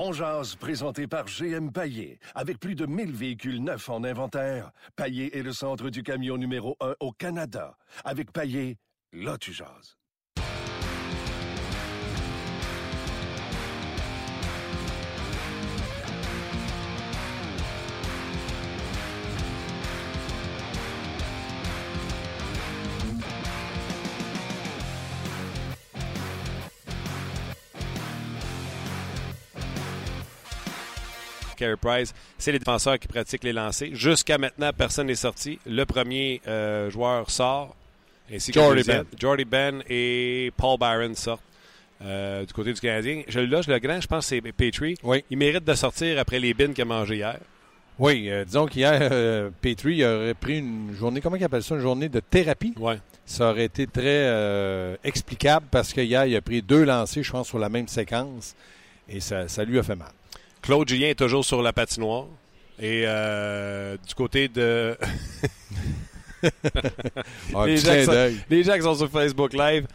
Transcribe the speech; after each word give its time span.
On 0.00 0.12
jase, 0.12 0.54
présenté 0.54 1.08
par 1.08 1.24
GM 1.24 1.72
Paillé. 1.72 2.20
Avec 2.36 2.60
plus 2.60 2.76
de 2.76 2.86
1000 2.86 3.10
véhicules 3.10 3.60
neufs 3.60 3.88
en 3.88 4.04
inventaire, 4.04 4.70
Paillé 4.94 5.36
est 5.36 5.42
le 5.42 5.52
centre 5.52 5.90
du 5.90 6.04
camion 6.04 6.36
numéro 6.36 6.76
1 6.80 6.94
au 7.00 7.10
Canada. 7.10 7.76
Avec 8.04 8.30
Paillé, 8.30 8.78
là 9.12 9.36
tu. 9.38 9.58
Carey 31.58 31.76
Price, 31.76 32.14
c'est 32.38 32.52
les 32.52 32.58
défenseurs 32.58 32.98
qui 32.98 33.08
pratiquent 33.08 33.44
les 33.44 33.52
lancers. 33.52 33.90
Jusqu'à 33.92 34.38
maintenant, 34.38 34.70
personne 34.76 35.08
n'est 35.08 35.14
sorti. 35.14 35.58
Le 35.66 35.84
premier 35.84 36.40
euh, 36.46 36.90
joueur 36.90 37.30
sort, 37.30 37.74
ainsi 38.32 38.52
que 38.52 38.60
Jordy. 38.60 38.82
Ben. 38.84 39.04
Jordy 39.18 39.44
Ben 39.44 39.82
et 39.88 40.52
Paul 40.56 40.78
Byron 40.78 41.14
sortent 41.14 41.42
euh, 42.02 42.44
du 42.44 42.52
côté 42.52 42.72
du 42.72 42.80
Canadien. 42.80 43.22
Je 43.26 43.40
le 43.40 43.46
loge 43.46 43.66
le 43.66 43.78
grand, 43.78 44.00
je 44.00 44.06
pense 44.06 44.28
que 44.28 44.36
c'est 44.36 44.52
Petrie. 44.52 44.96
Oui. 45.02 45.24
Il 45.30 45.38
mérite 45.38 45.64
de 45.64 45.74
sortir 45.74 46.18
après 46.18 46.38
les 46.38 46.54
bines 46.54 46.72
qu'il 46.72 46.82
a 46.82 46.84
mangé 46.84 47.16
hier. 47.16 47.38
Oui, 47.98 48.30
euh, 48.30 48.44
disons 48.44 48.66
qu'hier, 48.66 49.08
euh, 49.10 49.50
Petrie 49.60 50.04
aurait 50.04 50.34
pris 50.34 50.58
une 50.58 50.94
journée, 50.94 51.20
comment 51.20 51.34
il 51.34 51.42
appelle 51.42 51.64
ça, 51.64 51.74
une 51.74 51.80
journée 51.80 52.08
de 52.08 52.20
thérapie? 52.20 52.72
Ouais. 52.78 52.98
Ça 53.26 53.50
aurait 53.50 53.64
été 53.64 53.86
très 53.88 54.96
explicable 55.04 55.66
parce 55.70 55.92
que 55.92 56.00
hier, 56.00 56.24
il 56.24 56.36
a 56.36 56.40
pris 56.40 56.62
deux 56.62 56.84
lancers, 56.84 57.22
je 57.22 57.30
pense, 57.30 57.48
sur 57.48 57.58
la 57.58 57.68
même 57.68 57.88
séquence. 57.88 58.54
Et 59.08 59.20
ça, 59.20 59.48
ça 59.48 59.64
lui 59.64 59.78
a 59.78 59.82
fait 59.82 59.96
mal. 59.96 60.12
Claude 60.62 60.88
Julien 60.88 61.08
est 61.08 61.18
toujours 61.18 61.44
sur 61.44 61.62
la 61.62 61.72
patinoire. 61.72 62.26
Et 62.80 63.04
euh, 63.06 63.96
du 64.06 64.14
côté 64.14 64.48
de. 64.48 64.96
Les, 67.66 67.76
gens 67.78 68.04
sont, 68.04 68.36
les 68.48 68.62
gens 68.62 68.74
qui 68.74 68.82
sont 68.82 68.94
sur 68.94 69.10
Facebook 69.10 69.52
Live. 69.54 69.88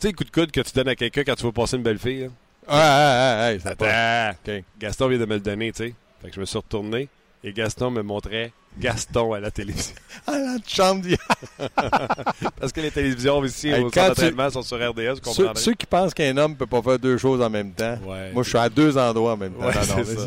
Tu 0.00 0.06
sais, 0.06 0.12
coup 0.12 0.22
de 0.22 0.30
coude 0.30 0.52
que 0.52 0.60
tu 0.60 0.70
donnes 0.72 0.86
à 0.86 0.94
quelqu'un 0.94 1.24
quand 1.24 1.34
tu 1.34 1.42
veux 1.42 1.50
passer 1.50 1.76
une 1.76 1.82
belle 1.82 1.98
fille. 1.98 2.30
Ah, 2.68 2.76
ah, 2.76 3.50
ah, 3.50 3.58
ah, 3.64 4.28
Attends. 4.28 4.62
Gaston 4.78 5.08
vient 5.08 5.18
de 5.18 5.24
me 5.24 5.34
le 5.34 5.40
donner, 5.40 5.72
tu 5.72 5.86
sais. 5.86 5.94
Fait 6.22 6.28
que 6.28 6.34
je 6.36 6.40
me 6.40 6.44
suis 6.44 6.58
retourné 6.58 7.08
et 7.44 7.52
Gaston 7.52 7.90
me 7.90 8.02
montrait 8.02 8.52
Gaston 8.78 9.32
à 9.32 9.40
la 9.40 9.50
télévision. 9.50 9.94
Ah, 10.26 10.32
la 10.38 10.56
chambre 10.66 11.00
d'hier. 11.02 11.18
Parce 12.60 12.72
que 12.72 12.80
les 12.80 12.90
télévisions 12.90 13.42
ici 13.44 13.68
Hey, 13.68 13.82
au 13.82 13.90
centre 13.90 14.14
tu- 14.14 14.20
d'entraînement 14.20 14.50
sont 14.50 14.62
sur 14.62 14.76
RDS, 14.76 15.20
Ceux, 15.54 15.74
qui 15.74 15.86
pensent 15.86 16.12
qu'un 16.12 16.36
homme 16.36 16.52
ne 16.52 16.56
peut 16.56 16.66
pas 16.66 16.82
faire 16.82 16.98
deux 16.98 17.16
choses 17.16 17.40
en 17.40 17.48
même 17.50 17.72
temps, 17.72 17.96
Ouais. 18.04 18.30
moi, 18.32 18.42
je 18.42 18.48
suis 18.50 18.58
à 18.58 18.68
deux 18.68 18.96
endroits 18.98 19.32
en 19.32 19.36
même 19.36 19.52
temps. 19.54 19.66
Ouais, 19.66 19.72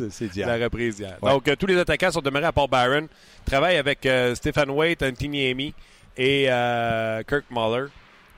c'est 0.10 0.36
la 0.38 0.58
reprise 0.58 1.00
hier. 1.00 1.18
Ouais. 1.22 1.32
Donc, 1.32 1.48
euh, 1.48 1.56
tous 1.56 1.68
les 1.68 1.78
attaquants 1.78 2.12
sont 2.12 2.22
demeurés 2.22 2.46
à 2.48 2.52
Paul 2.52 2.70
Byron. 2.70 3.08
Travaille 3.46 3.78
avec 3.78 4.06
euh, 4.06 4.34
Stephen 4.36 4.70
Waite, 4.72 5.04
Amy 5.04 5.74
et 6.18 6.46
euh, 6.50 7.22
Kirk 7.24 7.46
Muller. 7.52 7.88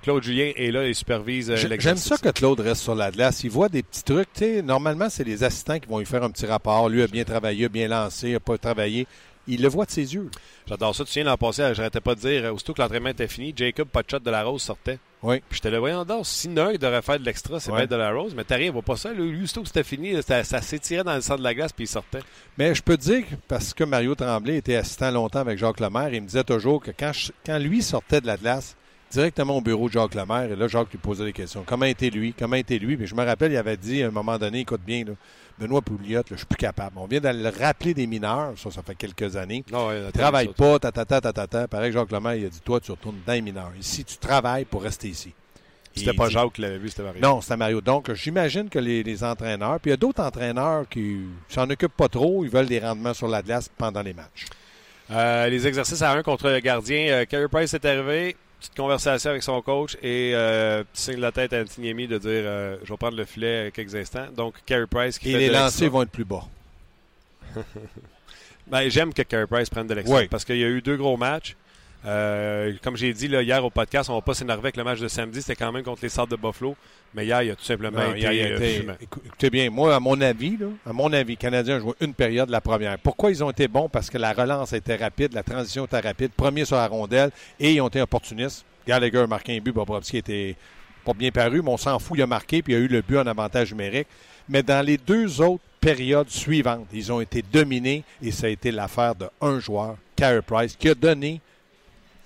Claude 0.04 0.22
Julien 0.22 0.52
est 0.56 0.70
là 0.72 0.86
et 0.86 0.94
supervise 0.94 1.50
euh, 1.50 1.56
J'ai- 1.56 1.80
J'aime 1.80 1.98
ça 1.98 2.18
que 2.18 2.30
Claude 2.30 2.60
reste 2.60 2.82
sur 2.82 2.94
la 2.94 3.10
glace. 3.10 3.44
Il 3.44 3.50
voit 3.50 3.70
des 3.70 3.82
petits 3.84 4.04
trucs. 4.04 4.28
normalement, 4.64 5.10
c'est 5.10 5.24
les 5.24 5.44
assistants 5.44 5.80
qui 5.80 5.88
vont 5.88 5.98
lui 6.00 6.06
faire 6.06 6.24
un 6.24 6.30
petit 6.30 6.46
rapport. 6.46 6.90
Lui 6.90 7.02
a 7.02 7.08
bien 7.08 7.24
travaillé, 7.24 7.66
a 7.66 7.70
bien 7.70 7.88
lancé, 7.88 8.36
a 8.36 8.40
pas 8.40 8.58
travaillé. 8.58 9.08
Il 9.48 9.62
le 9.62 9.68
voit 9.68 9.86
de 9.86 9.92
ses 9.92 10.14
yeux. 10.14 10.30
J'adore 10.68 10.96
ça. 10.96 11.04
Tu 11.04 11.14
viens 11.16 11.24
l'an 11.26 11.36
passé, 11.38 11.70
j'arrêtais 11.74 12.00
pas 12.00 12.16
de 12.16 12.20
dire, 12.22 12.46
euh, 12.46 12.52
aussitôt 12.52 12.74
que 12.74 12.82
l'entraînement 12.82 13.10
était 13.10 13.28
fini, 13.28 13.54
Jacob 13.56 13.90
Potchot 13.90 14.20
de 14.20 14.32
la 14.32 14.44
Rose 14.44 14.62
sortait. 14.62 15.00
Oui. 15.22 15.42
Puis 15.50 15.56
j'étais 15.58 15.70
là, 15.70 15.80
voyons 15.80 16.06
donc, 16.06 16.26
si 16.26 16.48
Nug 16.48 16.78
devrait 16.78 17.02
faire 17.02 17.20
de 17.20 17.26
l'extra, 17.26 17.60
c'est 17.60 17.70
Ouais. 17.72 17.80
mettre 17.80 17.92
de 17.92 17.98
la 17.98 18.12
Rose, 18.14 18.34
mais 18.36 18.46
t'as 18.46 18.56
rien, 18.56 18.68
il 18.68 18.72
voit 18.72 18.82
pas 18.82 18.96
ça. 18.96 19.12
Lui, 19.12 19.44
aussitôt 19.44 19.62
que 19.62 19.68
c'était 19.68 19.84
fini, 19.84 20.16
ça, 20.24 20.44
ça 20.46 20.62
s'étirait 20.62 21.04
dans 21.04 21.16
le 21.16 21.22
centre 21.22 21.40
de 21.40 21.44
la 21.44 21.54
glace 21.54 21.74
puis 21.74 21.84
il 21.86 21.88
sortait. 21.88 22.20
Mais 22.58 22.74
je 22.74 22.82
peux 22.82 22.96
te 22.98 23.04
dire, 23.04 23.26
parce 23.50 23.74
que 23.74 23.84
Mario 23.84 24.16
Tremblay 24.16 24.58
était 24.58 24.76
assistant 24.76 25.12
longtemps 25.12 25.40
avec 25.40 25.58
Jacques 25.58 25.80
Lemaire, 25.82 26.14
il 26.14 26.22
me 26.22 26.28
disait 26.28 26.44
toujours 26.46 26.82
que 26.82 26.92
quand, 26.98 27.12
je- 27.14 27.32
quand 27.46 27.58
lui 27.60 27.82
sortait 27.82 28.22
de 28.22 28.28
la 28.28 28.38
glace, 28.38 28.78
directement 29.14 29.58
au 29.58 29.62
bureau 29.62 29.88
de 29.88 29.94
Jacques 29.94 30.16
Lemaire, 30.16 30.52
et 30.52 30.56
là, 30.56 30.68
Jacques 30.68 30.92
lui 30.92 30.98
posait 30.98 31.24
des 31.26 31.34
questions. 31.34 31.64
Comment 31.66 31.86
était 31.86 32.10
lui? 32.10 32.34
Comment 32.38 32.56
était 32.56 32.78
lui? 32.80 32.98
Puis 32.98 33.08
je 33.08 33.16
me 33.16 33.24
rappelle, 33.24 33.52
il 33.52 33.58
avait 33.58 33.78
dit 33.78 34.04
à 34.04 34.08
un 34.08 34.12
moment 34.12 34.38
donné, 34.38 34.60
écoute 34.62 34.82
bien, 34.86 35.04
là, 35.06 35.12
Benoît 35.60 35.82
Pouliot, 35.82 36.18
là, 36.20 36.24
je 36.32 36.36
suis 36.36 36.46
plus 36.48 36.58
capable. 36.58 36.98
On 36.98 37.06
vient 37.06 37.20
de 37.22 37.30
le 37.30 37.50
rappeler 37.50 37.94
des 37.94 38.08
mineurs, 38.08 38.54
ça, 38.58 38.72
ça 38.72 38.82
fait 38.82 38.96
quelques 38.96 39.36
années. 39.36 39.64
Non, 39.72 39.88
ouais, 39.88 40.12
Travaille 40.12 40.48
pas, 40.50 40.80
ta, 40.80 40.92
ta, 40.92 41.06
ta, 41.06 41.22
ta, 41.22 41.32
ta, 41.32 41.48
ta. 41.48 41.68
Pareil 41.68 41.92
que 41.92 42.00
Jacques 42.00 42.12
Lemaire, 42.12 42.34
il 42.36 42.46
a 42.46 42.50
dit, 42.50 42.60
toi, 42.62 42.80
tu 42.80 42.92
retournes 42.92 43.20
dans 43.26 43.34
les 43.34 43.42
mineurs. 43.42 43.72
Ici, 43.80 44.04
tu 44.04 44.18
travailles 44.18 44.66
pour 44.66 44.82
rester 44.84 45.10
ici. 45.10 45.32
C'était 45.96 46.10
Il 46.10 46.18
pas 46.18 46.28
dit- 46.28 46.34
Jacques 46.34 46.54
qui 46.54 46.62
l'avait 46.62 46.80
vu, 46.80 46.90
c'était 46.90 47.04
Mario. 47.04 47.22
non, 47.22 47.40
c'était 47.40 47.56
Mario. 47.58 47.80
Donc, 47.82 48.12
j'imagine 48.14 48.68
que 48.68 48.80
les, 48.80 49.04
les 49.04 49.24
entraîneurs, 49.24 49.80
puis 49.80 49.90
il 49.90 49.92
y 49.92 49.94
a 49.94 49.98
d'autres 49.98 50.24
entraîneurs 50.24 50.90
qui 50.90 51.20
s'en 51.50 51.70
occupent 51.70 51.96
pas 51.96 52.08
trop, 52.10 52.44
ils 52.44 52.50
veulent 52.50 52.66
des 52.66 52.80
rendements 52.80 53.14
sur 53.14 53.28
la 53.28 53.44
glace 53.44 53.70
pendant 53.78 54.02
les 54.02 54.16
matchs. 54.16 54.46
Euh, 55.12 55.48
les 55.50 55.68
exercices 55.68 56.02
à 56.02 56.14
un 56.14 56.24
contre 56.24 56.50
le 56.50 56.60
gardien. 56.62 57.10
Euh, 57.10 57.26
Carey 57.26 57.48
Price 57.48 57.74
est 57.76 57.86
arrivé. 57.86 58.36
Petite 58.64 58.78
conversation 58.78 59.32
avec 59.32 59.44
son 59.44 59.62
coach 59.62 59.98
et 60.02 60.32
euh, 60.34 60.86
petit 60.86 61.02
signe 61.02 61.16
de 61.18 61.22
la 61.22 61.34
tête 61.34 61.52
à 61.52 61.64
Anthony 61.64 61.90
Amy 61.90 62.08
de 62.08 62.18
dire 62.18 62.30
euh, 62.32 62.78
je 62.86 62.94
vais 62.94 62.98
prendre 62.98 63.18
le 63.18 63.26
filet 63.26 63.72
quelques 63.74 63.94
instants. 63.94 64.28
Donc, 64.38 64.56
Carey 64.66 64.88
Price 64.90 65.20
qui 65.20 65.32
Et 65.32 65.34
fait 65.34 65.40
les 65.40 65.50
lancers 65.50 65.90
vont 65.90 66.04
être 66.04 66.12
plus 66.12 66.24
bas. 66.24 66.46
Ben, 68.68 68.88
J'aime 68.88 69.14
que 69.14 69.22
Carey 69.24 69.48
Price 69.48 69.70
prenne 69.70 69.88
de 69.88 69.94
l'extra 69.94 70.18
Oui. 70.20 70.28
parce 70.30 70.46
qu'il 70.46 70.56
y 70.56 70.64
a 70.64 70.68
eu 70.70 70.82
deux 70.82 70.96
gros 70.96 71.18
matchs. 71.18 71.58
Euh, 72.06 72.74
comme 72.84 72.98
j'ai 72.98 73.14
dit 73.14 73.28
là, 73.28 73.42
hier 73.42 73.64
au 73.64 73.70
podcast, 73.70 74.10
on 74.10 74.16
va 74.16 74.22
pas 74.22 74.34
s'énerver 74.34 74.64
avec 74.64 74.78
le 74.78 74.84
match 74.84 75.00
de 75.00 75.08
samedi. 75.08 75.42
C'était 75.42 75.56
quand 75.56 75.72
même 75.72 75.84
contre 75.84 76.02
les 76.04 76.10
Sables 76.10 76.32
de 76.32 76.36
Buffalo. 76.36 76.76
Mais 77.14 77.26
hier, 77.26 77.44
il 77.44 77.52
a 77.52 77.56
tout 77.56 77.64
simplement 77.64 78.00
Non, 78.00 78.14
été, 78.14 78.28
euh, 78.28 78.94
écoutez 79.00 79.50
bien, 79.50 79.70
moi, 79.70 79.96
à 79.96 80.00
mon 80.00 80.20
avis, 80.20 80.58
là, 80.58 80.68
à 80.86 80.92
mon 80.94 81.14
avis, 81.14 81.34
les 81.34 81.38
Canadiens 81.38 81.78
ont 81.78 81.82
joué 81.82 81.94
une 82.02 82.14
période 82.14 82.50
la 82.50 82.60
première. 82.60 82.98
Pourquoi 82.98 83.32
ils 83.32 83.44
ont 83.44 83.52
été 83.52 83.68
bons? 83.68 83.88
Parce 83.88 84.10
que 84.10 84.18
la 84.18 84.34
relance 84.34 84.74
était 84.74 84.96
rapide, 84.96 85.34
la 85.34 85.44
transition 85.44 85.86
était 85.86 86.00
rapide, 86.00 86.32
premier 86.32 86.66
sur 86.66 86.76
la 86.76 86.88
rondelle, 86.88 87.30
et 87.60 87.74
ils 87.74 87.82
ont 87.82 87.88
été 87.88 88.02
opportunistes. 88.02 88.66
Gallagher 88.88 89.20
a 89.20 89.28
marqué 89.28 89.56
un 89.56 89.60
but, 89.60 89.72
Bobrovski 89.72 90.18
était 90.18 90.56
pas 91.06 91.14
bien 91.14 91.32
paru, 91.32 91.62
mais 91.62 91.70
on 91.70 91.78
s'en 91.78 92.00
fout, 92.00 92.18
il 92.18 92.22
a 92.24 92.28
marqué, 92.28 92.62
puis 92.62 92.74
il 92.74 92.76
a 92.78 92.80
eu 92.80 92.88
le 92.88 93.02
but 93.02 93.18
en 93.18 93.28
avantage 93.28 93.72
numérique. 93.72 94.08
Mais 94.50 94.64
dans 94.64 94.86
les 94.86 94.98
deux 94.98 95.40
autres 95.40 95.64
périodes 95.80 96.30
suivantes, 96.30 96.88
ils 96.92 97.12
ont 97.12 97.22
été 97.22 97.44
dominés, 97.54 98.04
et 98.22 98.32
ça 98.32 98.48
a 98.48 98.50
été 98.50 98.72
l'affaire 98.72 99.16
de 99.16 99.28
un 99.40 99.60
joueur, 99.60 99.96
Carey 100.16 100.42
Price, 100.42 100.76
qui 100.76 100.90
a 100.90 100.96
donné 100.96 101.40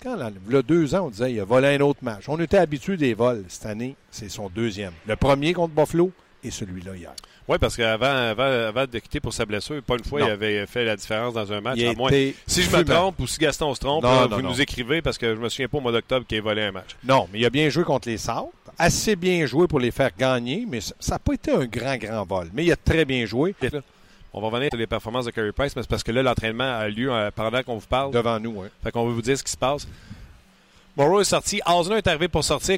quand, 0.01 0.15
là, 0.15 0.29
il 0.47 0.53
y 0.53 0.57
a 0.57 0.61
deux 0.61 0.93
ans, 0.95 1.05
on 1.07 1.09
disait 1.09 1.33
il 1.33 1.39
a 1.39 1.45
volé 1.45 1.75
un 1.75 1.81
autre 1.81 1.99
match. 2.03 2.23
On 2.27 2.39
était 2.39 2.57
habitué 2.57 2.97
des 2.97 3.13
vols. 3.13 3.43
Cette 3.47 3.65
année, 3.65 3.95
c'est 4.11 4.29
son 4.29 4.49
deuxième. 4.49 4.93
Le 5.07 5.15
premier 5.15 5.53
contre 5.53 5.73
Buffalo 5.73 6.11
et 6.43 6.51
celui-là 6.51 6.95
hier. 6.95 7.11
Oui, 7.49 7.57
parce 7.59 7.77
qu'avant 7.77 8.05
avant, 8.05 8.43
avant 8.43 8.85
de 8.85 8.99
quitter 8.99 9.21
pour 9.21 9.33
sa 9.33 9.45
blessure, 9.45 9.81
pas 9.81 9.95
une 9.95 10.03
fois 10.03 10.19
Non. 10.19 10.27
il 10.27 10.31
avait 10.31 10.65
fait 10.67 10.83
la 10.83 10.97
différence 10.97 11.33
dans 11.33 11.51
un 11.53 11.61
match. 11.61 11.79
À 11.81 11.93
moins- 11.93 12.11
Si 12.45 12.61
je 12.61 12.75
me 12.75 12.83
trompe 12.83 13.19
ou 13.21 13.27
si 13.27 13.39
Gaston 13.39 13.73
se 13.73 13.79
trompe, 13.79 14.03
Non, 14.03 14.09
là, 14.21 14.27
non, 14.27 14.35
vous 14.35 14.41
nous 14.41 14.61
écrivez 14.61 15.01
parce 15.01 15.17
que 15.17 15.33
je 15.33 15.39
me 15.39 15.47
souviens 15.47 15.69
pas 15.69 15.77
au 15.77 15.81
mois 15.81 15.93
d'octobre 15.93 16.25
qu'il 16.27 16.37
ait 16.37 16.41
volé 16.41 16.63
un 16.63 16.73
match. 16.73 16.97
Non, 17.05 17.27
mais 17.31 17.39
il 17.39 17.45
a 17.45 17.49
bien 17.49 17.69
joué 17.69 17.85
contre 17.85 18.09
les 18.09 18.17
Sables. 18.17 18.47
Assez 18.77 19.15
bien 19.15 19.45
joué 19.45 19.65
pour 19.67 19.79
les 19.79 19.91
faire 19.91 20.11
gagner, 20.15 20.65
mais 20.69 20.81
ça 20.81 20.93
n'a 21.11 21.19
pas 21.19 21.33
été 21.33 21.51
un 21.51 21.65
grand, 21.65 21.95
grand 21.97 22.25
vol. 22.25 22.49
Mais 22.53 22.65
il 22.65 22.71
a 22.71 22.75
très 22.75 23.05
bien 23.05 23.25
joué 23.25 23.55
On 24.33 24.41
va 24.41 24.47
revenir 24.47 24.69
sur 24.69 24.77
les 24.77 24.87
performances 24.87 25.25
de 25.25 25.31
Carey 25.31 25.51
Price, 25.51 25.75
mais 25.75 25.81
c'est 25.81 25.89
parce 25.89 26.03
que 26.03 26.11
là, 26.11 26.21
l'entraînement 26.21 26.77
a 26.77 26.87
lieu 26.89 27.11
euh, 27.11 27.31
pendant 27.33 27.63
qu'on 27.63 27.77
vous 27.77 27.87
parle. 27.87 28.11
devant 28.11 28.39
nous. 28.39 28.61
hein. 28.61 28.67
Fait 28.83 28.91
qu'on 28.91 29.05
veut 29.07 29.13
vous 29.13 29.21
dire 29.21 29.37
ce 29.37 29.43
qui 29.43 29.51
se 29.51 29.57
passe. 29.57 29.87
Morrow 30.95 31.21
est 31.21 31.25
sorti. 31.25 31.61
Osner 31.65 31.97
est 31.97 32.07
arrivé 32.07 32.27
pour 32.27 32.43
sortir. 32.43 32.75